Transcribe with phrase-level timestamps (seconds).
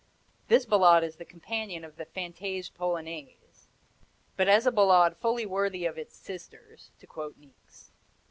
[0.47, 3.67] This Ballade is the companion of the Fantaisie Polonaise,
[4.35, 7.91] but as a Ballade "fully worthy of its sisters," to quote Niecks.